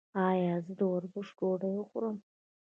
ایا 0.27 0.55
زه 0.65 0.71
د 0.79 0.81
وربشو 0.91 1.33
ډوډۍ 1.39 1.73
وخورم؟ 1.75 2.17